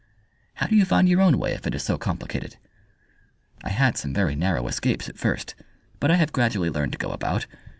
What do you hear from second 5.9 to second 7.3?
but I have gradually learned to go